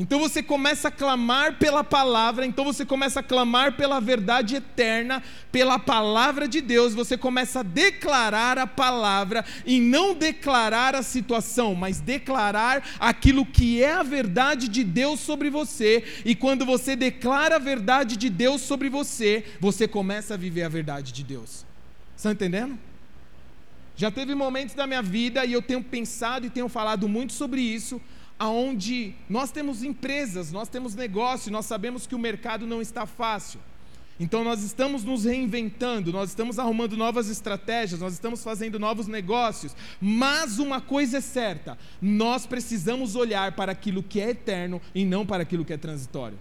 [0.00, 5.20] Então você começa a clamar pela palavra, então você começa a clamar pela verdade eterna,
[5.50, 11.74] pela palavra de Deus, você começa a declarar a palavra e não declarar a situação,
[11.74, 16.04] mas declarar aquilo que é a verdade de Deus sobre você.
[16.24, 20.68] E quando você declara a verdade de Deus sobre você, você começa a viver a
[20.68, 21.66] verdade de Deus.
[22.16, 22.78] Está entendendo?
[23.96, 27.60] Já teve momentos da minha vida e eu tenho pensado e tenho falado muito sobre
[27.60, 28.00] isso
[28.38, 33.60] aonde nós temos empresas, nós temos negócio, nós sabemos que o mercado não está fácil.
[34.20, 39.76] Então nós estamos nos reinventando, nós estamos arrumando novas estratégias, nós estamos fazendo novos negócios,
[40.00, 45.24] mas uma coisa é certa, nós precisamos olhar para aquilo que é eterno e não
[45.24, 46.38] para aquilo que é transitório.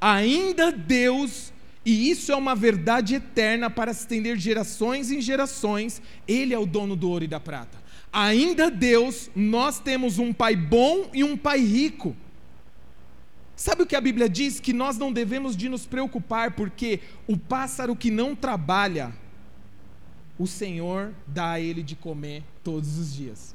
[0.00, 1.52] Ainda Deus,
[1.84, 6.58] e isso é uma verdade eterna para se estender de gerações em gerações, Ele é
[6.58, 7.85] o dono do ouro e da prata
[8.16, 12.16] ainda Deus, nós temos um pai bom e um pai rico.
[13.54, 14.58] Sabe o que a Bíblia diz?
[14.58, 19.12] Que nós não devemos de nos preocupar, porque o pássaro que não trabalha,
[20.38, 23.54] o Senhor dá a ele de comer todos os dias.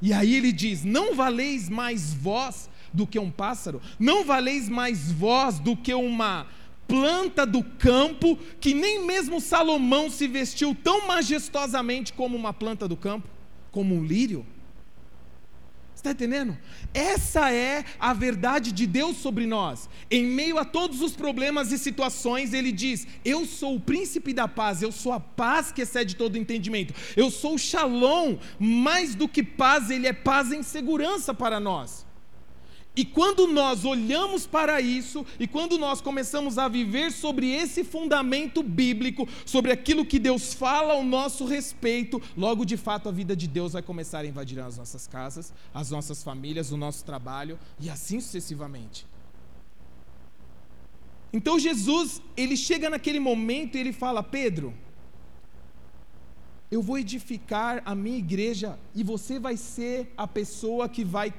[0.00, 5.12] E aí ele diz: Não valeis mais vós do que um pássaro, não valeis mais
[5.12, 6.46] vós do que uma
[6.86, 12.96] planta do campo, que nem mesmo Salomão se vestiu tão majestosamente como uma planta do
[12.96, 13.28] campo
[13.70, 14.46] como um lírio?
[15.98, 16.56] Está entendendo?
[16.94, 19.90] Essa é a verdade de Deus sobre nós.
[20.08, 24.46] Em meio a todos os problemas e situações, Ele diz: Eu sou o príncipe da
[24.46, 29.28] paz, eu sou a paz que excede todo entendimento, eu sou o shalom, mais do
[29.28, 32.06] que paz, Ele é paz em segurança para nós.
[32.98, 38.60] E quando nós olhamos para isso, e quando nós começamos a viver sobre esse fundamento
[38.60, 43.46] bíblico, sobre aquilo que Deus fala ao nosso respeito, logo de fato a vida de
[43.46, 47.88] Deus vai começar a invadir as nossas casas, as nossas famílias, o nosso trabalho e
[47.88, 49.06] assim sucessivamente.
[51.32, 54.74] Então Jesus, ele chega naquele momento e ele fala: Pedro,
[56.68, 61.32] eu vou edificar a minha igreja e você vai ser a pessoa que vai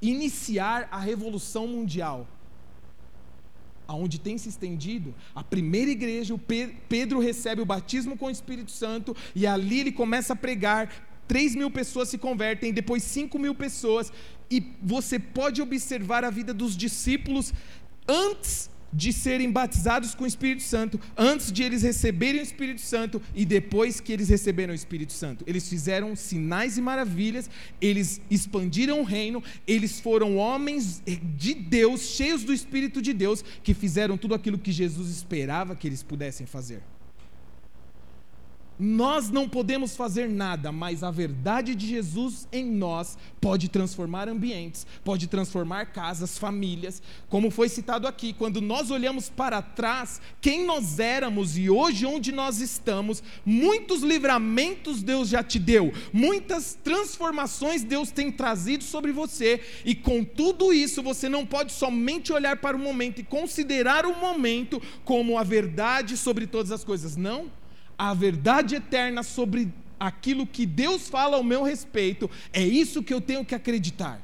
[0.00, 2.26] iniciar a revolução mundial.
[3.88, 6.40] Aonde tem se estendido, a primeira igreja, o
[6.88, 10.90] Pedro recebe o batismo com o Espírito Santo e ali ele começa a pregar.
[11.28, 14.12] 3 mil pessoas se convertem, depois 5 mil pessoas,
[14.48, 17.52] e você pode observar a vida dos discípulos
[18.06, 23.20] antes de serem batizados com o Espírito Santo, antes de eles receberem o Espírito Santo
[23.34, 25.44] e depois que eles receberam o Espírito Santo.
[25.46, 31.02] Eles fizeram sinais e maravilhas, eles expandiram o reino, eles foram homens
[31.36, 35.86] de Deus, cheios do Espírito de Deus, que fizeram tudo aquilo que Jesus esperava que
[35.86, 36.82] eles pudessem fazer.
[38.78, 44.86] Nós não podemos fazer nada, mas a verdade de Jesus em nós pode transformar ambientes,
[45.02, 47.02] pode transformar casas, famílias.
[47.30, 52.32] Como foi citado aqui, quando nós olhamos para trás, quem nós éramos e hoje onde
[52.32, 59.60] nós estamos, muitos livramentos Deus já te deu, muitas transformações Deus tem trazido sobre você,
[59.84, 64.20] e com tudo isso você não pode somente olhar para o momento e considerar o
[64.20, 67.16] momento como a verdade sobre todas as coisas.
[67.16, 67.50] Não
[67.98, 73.20] a verdade eterna sobre aquilo que Deus fala ao meu respeito, é isso que eu
[73.20, 74.20] tenho que acreditar.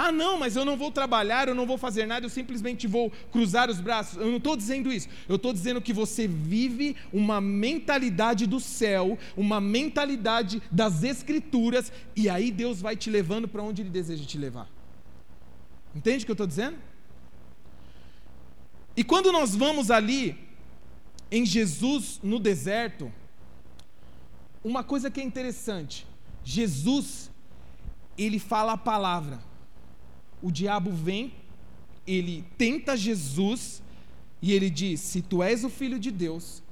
[0.00, 3.10] Ah, não, mas eu não vou trabalhar, eu não vou fazer nada, eu simplesmente vou
[3.32, 4.16] cruzar os braços.
[4.16, 5.08] Eu não estou dizendo isso.
[5.28, 12.28] Eu estou dizendo que você vive uma mentalidade do céu, uma mentalidade das Escrituras, e
[12.28, 14.68] aí Deus vai te levando para onde Ele deseja te levar.
[15.92, 16.76] Entende o que eu estou dizendo?
[18.96, 20.47] E quando nós vamos ali
[21.30, 23.12] em Jesus no deserto,
[24.64, 26.06] uma coisa que é interessante,
[26.44, 27.30] Jesus,
[28.16, 29.38] ele fala a palavra.
[30.42, 31.34] O diabo vem,
[32.06, 33.82] ele tenta Jesus
[34.40, 36.62] e ele diz: Se tu és o filho de Deus,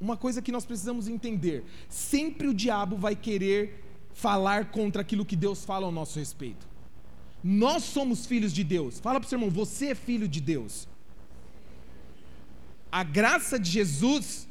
[0.00, 3.84] uma coisa que nós precisamos entender: sempre o diabo vai querer
[4.14, 6.68] falar contra aquilo que Deus fala ao nosso respeito.
[7.42, 8.98] Nós somos filhos de Deus.
[9.00, 10.88] Fala para o seu irmão: Você é filho de Deus
[12.90, 14.48] a graça de Jesus,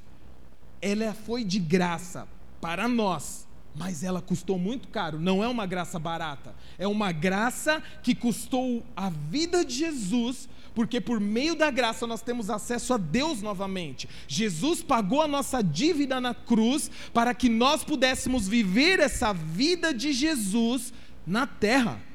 [0.81, 2.27] ela foi de graça
[2.61, 7.81] para nós, mas ela custou muito caro, não é uma graça barata, é uma graça
[8.01, 12.97] que custou a vida de Jesus, porque por meio da graça nós temos acesso a
[12.97, 14.07] Deus novamente.
[14.27, 20.13] Jesus pagou a nossa dívida na cruz para que nós pudéssemos viver essa vida de
[20.13, 20.93] Jesus
[21.25, 22.09] na terra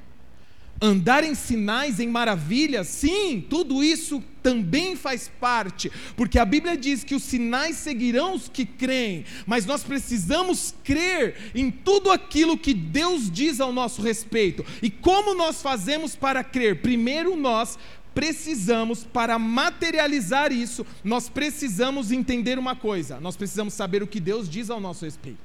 [0.81, 7.03] andar em sinais, em maravilhas, sim, tudo isso também faz parte, porque a Bíblia diz
[7.03, 12.75] que os sinais seguirão os que creem, mas nós precisamos crer em tudo aquilo que
[12.75, 14.63] Deus diz ao nosso respeito.
[14.83, 16.83] E como nós fazemos para crer?
[16.83, 17.79] Primeiro nós
[18.15, 24.47] precisamos, para materializar isso, nós precisamos entender uma coisa: nós precisamos saber o que Deus
[24.47, 25.39] diz ao nosso respeito.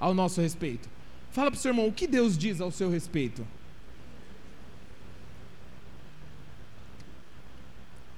[0.00, 0.88] Ao nosso respeito.
[1.30, 3.46] Fala para o seu irmão, o que Deus diz ao seu respeito?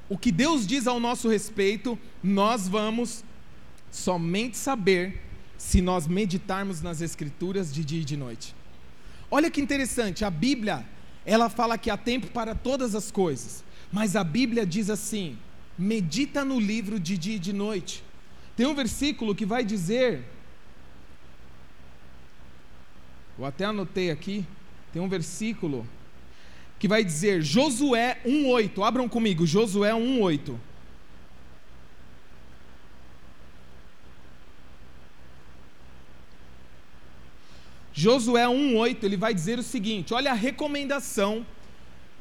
[0.09, 3.23] O que Deus diz ao nosso respeito, nós vamos
[3.91, 5.23] somente saber
[5.57, 8.55] se nós meditarmos nas Escrituras de dia e de noite.
[9.31, 10.87] Olha que interessante, a Bíblia,
[11.27, 15.37] ela fala que há tempo para todas as coisas, mas a Bíblia diz assim:
[15.79, 18.03] medita no livro de dia e de noite.
[18.57, 20.25] Tem um versículo que vai dizer,
[23.39, 24.45] eu até anotei aqui,
[24.93, 25.87] tem um versículo
[26.79, 28.83] que vai dizer Josué 1:8.
[28.83, 30.59] Abram comigo, Josué 1:8.
[37.93, 41.45] Josué 1:8, ele vai dizer o seguinte: olha a recomendação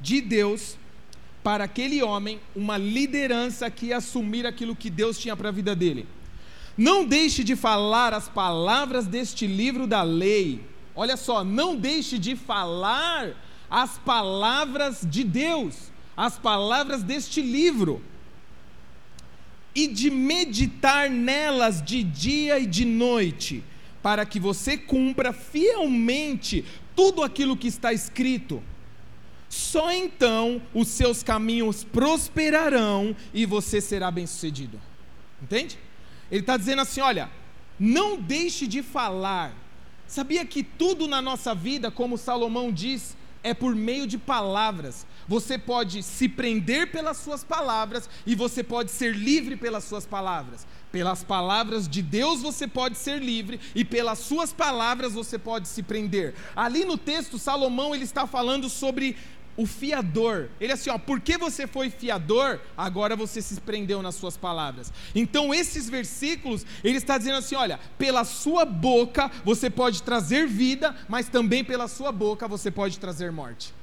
[0.02, 0.76] de Deus
[1.43, 6.08] para aquele homem, uma liderança que assumir aquilo que Deus tinha para a vida dele.
[6.76, 10.62] Não deixe de falar as palavras deste livro da lei.
[10.96, 13.36] Olha só, não deixe de falar
[13.70, 18.02] as palavras de Deus, as palavras deste livro,
[19.76, 23.64] e de meditar nelas de dia e de noite,
[24.02, 28.64] para que você cumpra fielmente tudo aquilo que está escrito,
[29.50, 34.80] só então os seus caminhos prosperarão e você será bem-sucedido.
[35.42, 35.78] Entende?
[36.32, 37.30] Ele está dizendo assim: olha,
[37.80, 39.54] não deixe de falar.
[40.08, 43.16] Sabia que tudo na nossa vida, como Salomão diz,
[43.48, 45.06] é por meio de palavras.
[45.28, 50.68] Você pode se prender pelas suas palavras e você pode ser livre pelas suas palavras.
[50.92, 55.84] Pelas palavras de Deus você pode ser livre e pelas suas palavras você pode se
[55.84, 56.34] prender.
[56.56, 59.16] Ali no texto Salomão ele está falando sobre
[59.58, 60.50] o fiador.
[60.62, 64.93] Ele é assim, ó, porque você foi fiador, agora você se prendeu nas suas palavras.
[65.13, 70.96] Então esses versículos, ele está dizendo assim, olha, pela sua boca você pode trazer vida,
[71.10, 73.74] mas também pela sua boca você pode trazer morte.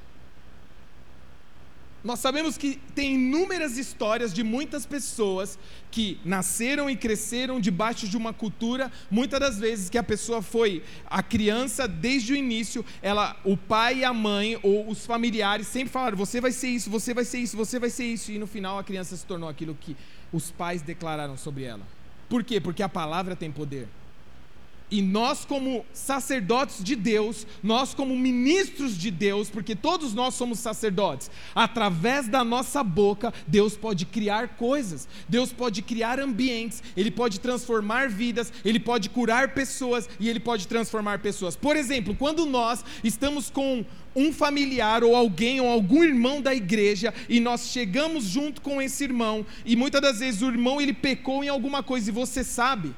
[2.05, 5.57] Nós sabemos que tem inúmeras histórias de muitas pessoas
[5.89, 10.83] que nasceram e cresceram debaixo de uma cultura, muitas das vezes que a pessoa foi
[11.07, 15.89] a criança desde o início, ela, o pai e a mãe ou os familiares sempre
[15.89, 18.45] falaram: "Você vai ser isso, você vai ser isso, você vai ser isso", e no
[18.45, 19.97] final a criança se tornou aquilo que
[20.31, 21.87] os pais declararam sobre ela.
[22.29, 22.61] Por quê?
[22.61, 23.87] Porque a palavra tem poder.
[24.95, 30.57] E nós, como sacerdotes de Deus, nós, como ministros de Deus, porque todos nós somos
[30.59, 37.41] sacerdotes, através da nossa boca, Deus pode criar coisas, Deus pode criar ambientes, Ele pode
[37.41, 41.57] transformar vidas, Ele pode curar pessoas e Ele pode transformar pessoas.
[41.57, 43.83] Por exemplo, quando nós estamos com
[44.15, 49.03] um familiar ou alguém ou algum irmão da igreja e nós chegamos junto com esse
[49.03, 52.95] irmão e muitas das vezes o irmão ele pecou em alguma coisa e você sabe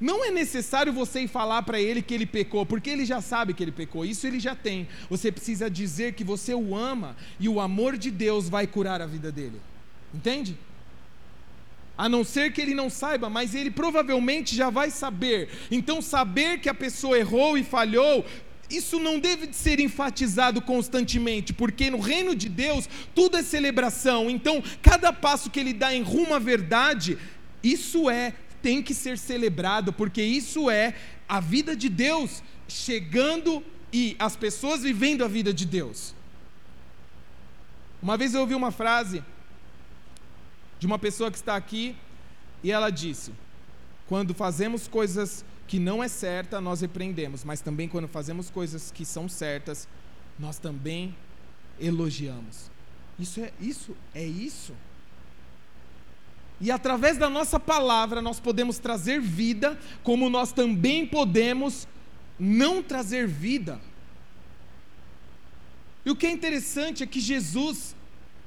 [0.00, 3.54] não é necessário você ir falar para ele que ele pecou, porque ele já sabe
[3.54, 4.86] que ele pecou, isso ele já tem.
[5.08, 9.06] Você precisa dizer que você o ama e o amor de Deus vai curar a
[9.06, 9.60] vida dele.
[10.14, 10.56] Entende?
[11.96, 15.48] A não ser que ele não saiba, mas ele provavelmente já vai saber.
[15.70, 18.22] Então, saber que a pessoa errou e falhou,
[18.68, 24.28] isso não deve ser enfatizado constantemente, porque no reino de Deus tudo é celebração.
[24.28, 27.16] Então, cada passo que ele dá em rumo à verdade,
[27.62, 28.34] isso é
[28.66, 30.92] tem que ser celebrado, porque isso é
[31.28, 36.12] a vida de Deus chegando e as pessoas vivendo a vida de Deus.
[38.02, 39.22] Uma vez eu ouvi uma frase
[40.80, 41.94] de uma pessoa que está aqui
[42.60, 43.32] e ela disse:
[44.08, 49.04] Quando fazemos coisas que não é certa, nós repreendemos, mas também quando fazemos coisas que
[49.04, 49.86] são certas,
[50.36, 51.14] nós também
[51.78, 52.68] elogiamos.
[53.16, 54.74] Isso é isso, é isso.
[56.60, 61.86] E através da nossa palavra nós podemos trazer vida, como nós também podemos
[62.38, 63.80] não trazer vida.
[66.04, 67.94] E o que é interessante é que Jesus,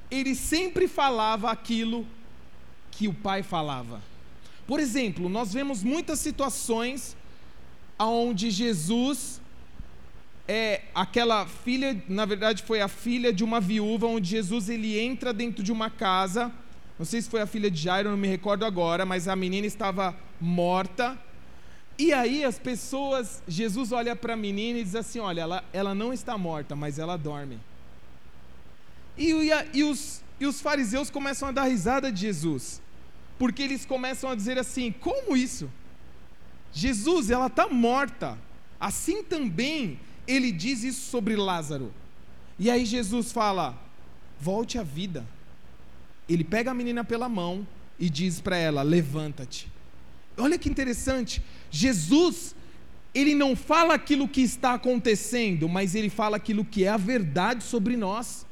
[0.09, 2.07] ele sempre falava aquilo
[2.91, 4.01] que o Pai falava.
[4.65, 7.15] Por exemplo, nós vemos muitas situações
[7.97, 9.41] onde Jesus
[10.47, 15.31] é aquela filha, na verdade foi a filha de uma viúva, onde Jesus ele entra
[15.31, 16.51] dentro de uma casa
[16.99, 19.65] não sei se foi a filha de Jairo, não me recordo agora, mas a menina
[19.65, 21.17] estava morta.
[21.97, 25.95] E aí as pessoas, Jesus olha para a menina e diz assim: Olha, ela, ela
[25.95, 27.57] não está morta, mas ela dorme.
[29.17, 32.81] E, e, e, os, e os fariseus começam a dar risada de Jesus,
[33.37, 35.71] porque eles começam a dizer assim: Como isso?
[36.73, 38.37] Jesus, ela está morta.
[38.77, 41.93] Assim também ele diz isso sobre Lázaro.
[42.57, 43.81] E aí Jesus fala:
[44.37, 45.25] Volte à vida
[46.29, 49.67] ele pega a menina pela mão e diz para ela: levanta-te.
[50.37, 52.55] Olha que interessante, Jesus,
[53.13, 57.63] ele não fala aquilo que está acontecendo, mas ele fala aquilo que é a verdade
[57.63, 58.45] sobre nós.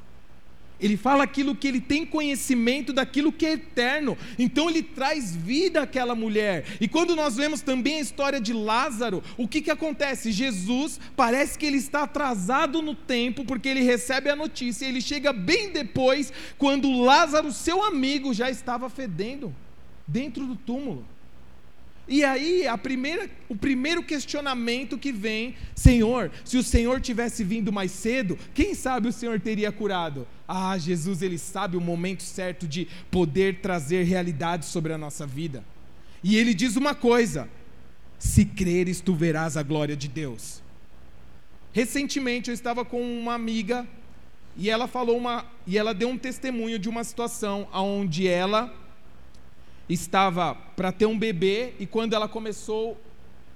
[0.80, 4.18] Ele fala aquilo que ele tem conhecimento daquilo que é eterno.
[4.38, 6.66] Então ele traz vida àquela mulher.
[6.80, 10.32] E quando nós vemos também a história de Lázaro, o que, que acontece?
[10.32, 14.86] Jesus parece que ele está atrasado no tempo, porque ele recebe a notícia.
[14.86, 19.54] Ele chega bem depois, quando Lázaro, seu amigo, já estava fedendo
[20.08, 21.06] dentro do túmulo.
[22.08, 27.72] E aí, a primeira, o primeiro questionamento que vem: Senhor, se o Senhor tivesse vindo
[27.72, 30.26] mais cedo, quem sabe o Senhor teria curado?
[30.48, 35.64] Ah, Jesus, ele sabe o momento certo de poder trazer realidade sobre a nossa vida.
[36.24, 37.50] E ele diz uma coisa:
[38.18, 40.62] se creres, tu verás a glória de Deus.
[41.74, 43.86] Recentemente eu estava com uma amiga
[44.56, 48.74] e ela falou uma e ela deu um testemunho de uma situação onde ela
[49.90, 52.98] estava para ter um bebê e quando ela começou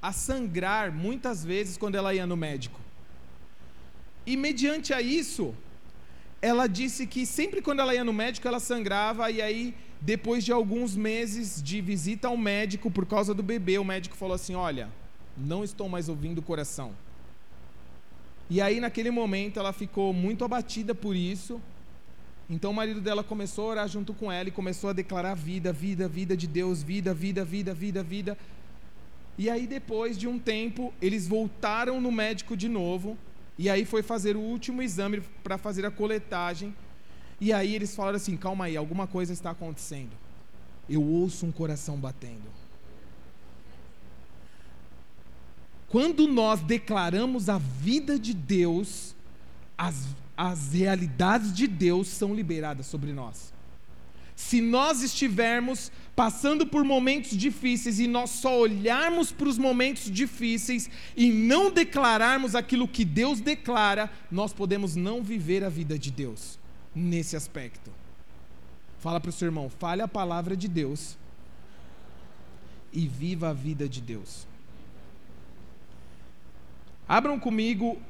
[0.01, 2.79] a sangrar muitas vezes quando ela ia no médico.
[4.25, 5.53] E mediante a isso,
[6.41, 10.51] ela disse que sempre quando ela ia no médico ela sangrava e aí depois de
[10.51, 14.89] alguns meses de visita ao médico por causa do bebê, o médico falou assim: "Olha,
[15.37, 16.93] não estou mais ouvindo o coração".
[18.53, 21.61] E aí, naquele momento, ela ficou muito abatida por isso.
[22.51, 25.71] Então, o marido dela começou a orar junto com ela e começou a declarar vida,
[25.71, 28.37] vida, vida de Deus, vida, vida, vida, vida, vida.
[29.37, 33.17] E aí, depois de um tempo, eles voltaram no médico de novo.
[33.57, 36.75] E aí, foi fazer o último exame para fazer a coletagem.
[37.39, 40.11] E aí, eles falaram assim: calma aí, alguma coisa está acontecendo.
[40.89, 42.51] Eu ouço um coração batendo.
[45.87, 49.15] Quando nós declaramos a vida de Deus,
[49.77, 50.05] as,
[50.43, 53.53] as realidades de Deus são liberadas sobre nós.
[54.35, 60.89] Se nós estivermos passando por momentos difíceis e nós só olharmos para os momentos difíceis
[61.15, 66.57] e não declararmos aquilo que Deus declara, nós podemos não viver a vida de Deus
[66.95, 67.91] nesse aspecto.
[68.99, 71.19] Fala para o seu irmão, fale a palavra de Deus
[72.91, 74.47] e viva a vida de Deus.
[77.07, 78.01] Abram comigo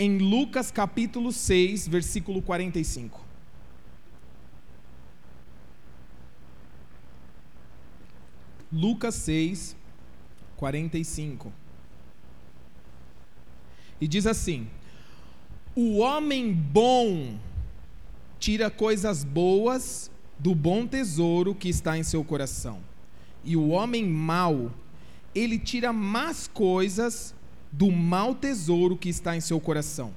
[0.00, 3.20] em Lucas capítulo 6, versículo 45.
[8.72, 9.76] Lucas 6,
[10.56, 11.52] 45.
[14.00, 14.66] E diz assim:
[15.76, 17.38] O homem bom
[18.38, 22.80] tira coisas boas do bom tesouro que está em seu coração,
[23.44, 24.72] e o homem mau,
[25.34, 27.34] ele tira más coisas
[27.70, 30.12] do mau tesouro que está em seu coração.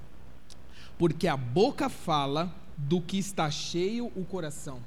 [0.98, 4.80] Porque a boca fala do que está cheio o coração.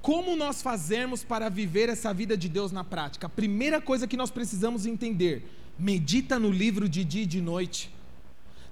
[0.00, 3.26] Como nós fazemos para viver essa vida de Deus na prática?
[3.26, 7.92] A primeira coisa que nós precisamos entender: medita no livro de dia e de noite.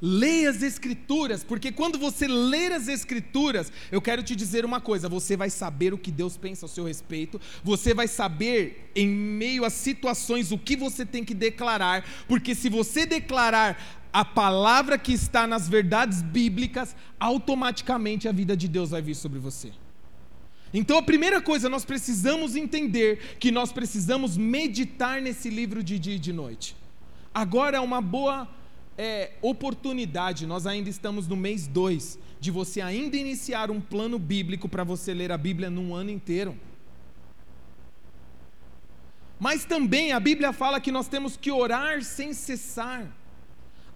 [0.00, 5.08] Leia as Escrituras, porque quando você ler as Escrituras, eu quero te dizer uma coisa:
[5.08, 9.64] você vai saber o que Deus pensa ao seu respeito, você vai saber, em meio
[9.64, 15.12] a situações, o que você tem que declarar, porque se você declarar a palavra que
[15.12, 19.72] está nas verdades bíblicas, automaticamente a vida de Deus vai vir sobre você.
[20.72, 26.16] Então a primeira coisa, nós precisamos entender que nós precisamos meditar nesse livro de dia
[26.16, 26.76] e de noite.
[27.32, 28.48] Agora é uma boa
[28.96, 34.68] é, oportunidade, nós ainda estamos no mês 2, de você ainda iniciar um plano bíblico
[34.68, 36.56] para você ler a Bíblia num ano inteiro.
[39.38, 43.06] Mas também a Bíblia fala que nós temos que orar sem cessar.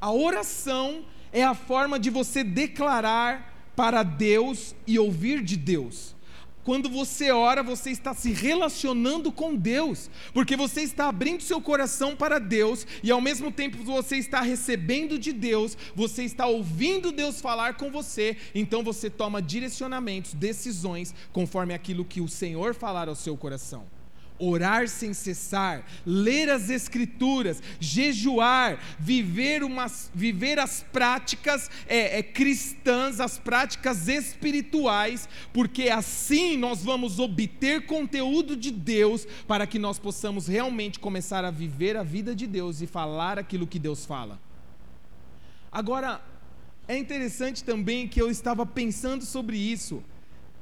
[0.01, 6.14] A oração é a forma de você declarar para Deus e ouvir de Deus.
[6.68, 12.14] Quando você ora, você está se relacionando com Deus, porque você está abrindo seu coração
[12.14, 17.40] para Deus e ao mesmo tempo você está recebendo de Deus, você está ouvindo Deus
[17.40, 23.14] falar com você, então você toma direcionamentos, decisões conforme aquilo que o Senhor falar ao
[23.14, 23.86] seu coração
[24.39, 33.20] orar sem cessar, ler as Escrituras, jejuar, viver, umas, viver as práticas é, é, cristãs,
[33.20, 40.47] as práticas espirituais, porque assim nós vamos obter conteúdo de Deus para que nós possamos
[40.47, 44.41] realmente começar a viver a vida de Deus e falar aquilo que Deus fala.
[45.70, 46.22] Agora,
[46.86, 50.03] é interessante também que eu estava pensando sobre isso,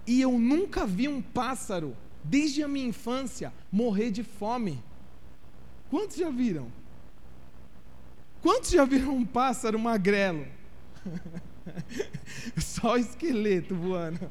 [0.07, 1.97] e eu nunca vi um pássaro
[2.29, 4.83] desde a minha infância, morrer de fome.
[5.91, 6.71] Quantos já viram?
[8.43, 10.47] Quantos já viram um pássaro magrelo?
[12.59, 14.31] Só esqueleto voando.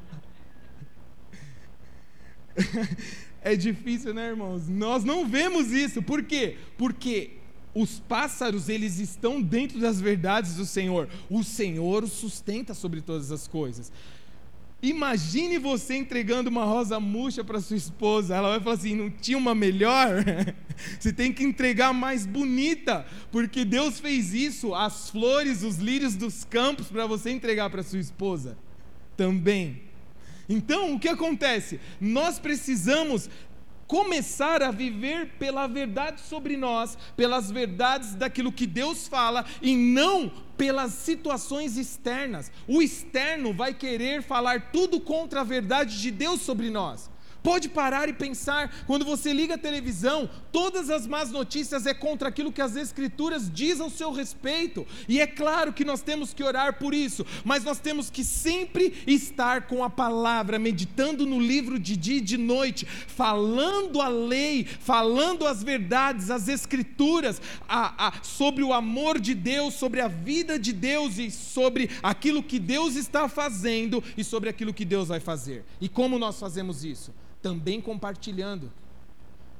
[3.42, 4.68] É difícil, né, irmãos?
[4.68, 6.02] Nós não vemos isso.
[6.02, 6.56] Por quê?
[6.76, 7.32] Porque
[7.74, 11.08] os pássaros, eles estão dentro das verdades do Senhor.
[11.28, 13.92] O Senhor sustenta sobre todas as coisas.
[14.86, 18.36] Imagine você entregando uma rosa murcha para sua esposa.
[18.36, 20.24] Ela vai falar assim: não tinha uma melhor?
[21.00, 26.44] você tem que entregar mais bonita, porque Deus fez isso, as flores, os lírios dos
[26.44, 28.56] campos, para você entregar para sua esposa
[29.16, 29.82] também.
[30.48, 31.80] Então, o que acontece?
[32.00, 33.28] Nós precisamos
[33.88, 40.30] começar a viver pela verdade sobre nós, pelas verdades daquilo que Deus fala e não
[40.56, 42.50] pelas situações externas.
[42.66, 47.10] O externo vai querer falar tudo contra a verdade de Deus sobre nós.
[47.46, 52.28] Pode parar e pensar, quando você liga a televisão, todas as más notícias é contra
[52.28, 54.84] aquilo que as escrituras dizem ao seu respeito.
[55.08, 58.92] E é claro que nós temos que orar por isso, mas nós temos que sempre
[59.06, 64.64] estar com a palavra, meditando no livro de dia e de noite, falando a lei,
[64.64, 70.58] falando as verdades, as escrituras, a, a, sobre o amor de Deus, sobre a vida
[70.58, 75.20] de Deus e sobre aquilo que Deus está fazendo e sobre aquilo que Deus vai
[75.20, 75.64] fazer.
[75.80, 77.14] E como nós fazemos isso?
[77.42, 78.72] Também compartilhando.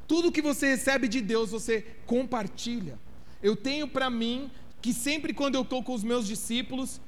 [0.06, 2.98] Tudo que você recebe de Deus, você compartilha.
[3.42, 4.50] Eu tenho para mim
[4.80, 7.00] que sempre quando eu estou com os meus discípulos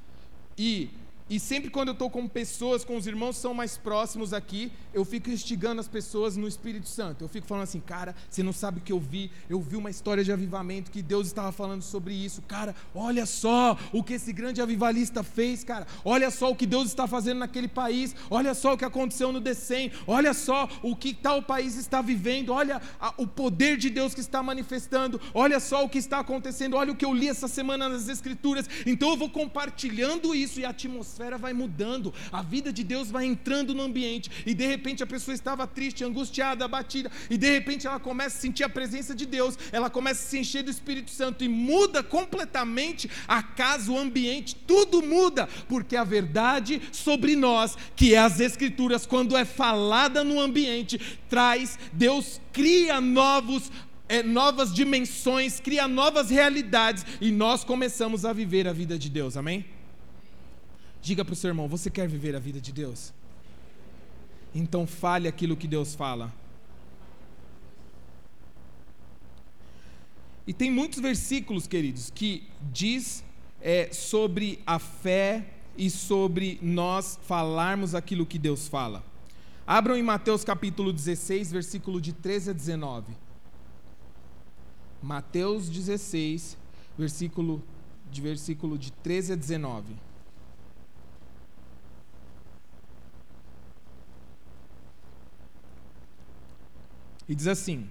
[0.57, 0.91] e
[1.31, 4.73] e sempre quando eu estou com pessoas, com os irmãos que são mais próximos aqui,
[4.95, 7.23] eu fico instigando as pessoas no Espírito Santo.
[7.23, 9.31] Eu fico falando assim, cara, você não sabe o que eu vi.
[9.49, 12.41] Eu vi uma história de avivamento que Deus estava falando sobre isso.
[12.43, 15.87] Cara, olha só o que esse grande avivalista fez, cara.
[16.03, 18.17] Olha só o que Deus está fazendo naquele país.
[18.31, 19.93] Olha só o que aconteceu no Decem.
[20.07, 22.55] Olha só o que tal país está vivendo.
[22.55, 25.21] Olha a, o poder de Deus que está manifestando.
[25.35, 26.75] Olha só o que está acontecendo.
[26.75, 28.67] Olha o que eu li essa semana nas Escrituras.
[28.87, 33.11] Então eu vou compartilhando isso e a atmosfera atmosfera vai mudando, a vida de Deus
[33.11, 37.51] vai entrando no ambiente, e de repente a pessoa estava triste, angustiada, abatida, e de
[37.51, 40.71] repente ela começa a sentir a presença de Deus, ela começa a se encher do
[40.71, 47.35] Espírito Santo e muda completamente a casa, o ambiente, tudo muda, porque a verdade sobre
[47.35, 53.71] nós, que é as Escrituras, quando é falada no ambiente, traz, Deus cria novos
[54.11, 59.37] é, novas dimensões, cria novas realidades e nós começamos a viver a vida de Deus,
[59.37, 59.67] amém?
[61.09, 63.15] Diga para o seu irmão: você quer viver a vida de Deus?
[64.55, 66.31] Então fale aquilo que Deus fala.
[70.47, 73.25] E tem muitos versículos, queridos, que diz
[73.63, 75.47] é, sobre a fé
[75.79, 79.03] e sobre nós falarmos aquilo que Deus fala.
[79.67, 83.15] Abram em Mateus capítulo 16, versículo de 13 a 19.
[85.03, 86.59] Mateus 16,
[86.99, 87.65] versículo
[88.11, 90.08] de versículo de 13 a 19.
[97.29, 97.87] E diz assim: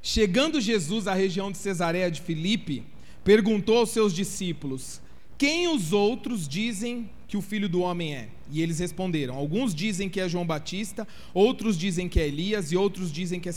[0.00, 2.84] Chegando Jesus à região de Cesareia de Filipe,
[3.22, 5.00] perguntou aos seus discípulos:
[5.36, 8.28] Quem os outros dizem que o filho do homem é?
[8.50, 12.76] E eles responderam: Alguns dizem que é João Batista, outros dizem que é Elias, e
[12.76, 13.52] outros dizem que é,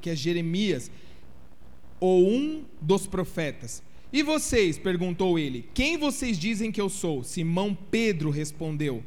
[0.00, 0.90] que é Jeremias,
[1.98, 3.82] ou um dos profetas.
[4.12, 4.78] E vocês?
[4.78, 7.24] perguntou ele: Quem vocês dizem que eu sou?
[7.24, 9.02] Simão Pedro respondeu: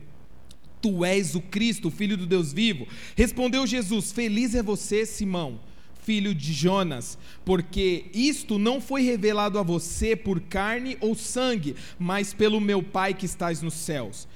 [0.81, 2.87] Tu és o Cristo, o Filho do Deus vivo.
[3.15, 5.59] Respondeu Jesus: Feliz é você, Simão,
[6.03, 12.33] filho de Jonas, porque isto não foi revelado a você por carne ou sangue, mas
[12.33, 14.27] pelo meu Pai que estás nos céus.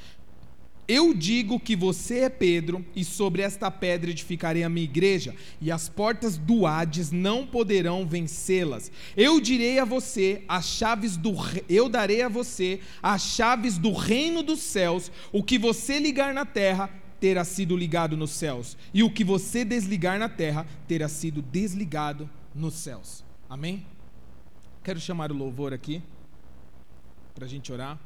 [0.88, 5.72] Eu digo que você é Pedro, e sobre esta pedra edificarei a minha igreja, e
[5.72, 8.92] as portas do Hades não poderão vencê-las.
[9.18, 11.34] Eu direi a você as chaves do
[11.68, 15.12] eu darei a você as chaves do reino dos céus.
[15.32, 19.66] O que você ligar na terra terá sido ligado nos céus, e o que você
[19.66, 23.24] desligar na terra terá sido desligado nos céus.
[23.50, 23.86] Amém?
[24.84, 26.04] Quero chamar o louvor aqui
[27.34, 28.00] para a gente orar.